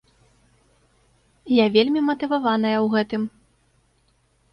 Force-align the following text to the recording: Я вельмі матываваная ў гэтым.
Я 1.55 1.65
вельмі 1.75 2.01
матываваная 2.09 2.73
ў 2.79 2.87
гэтым. 2.95 3.21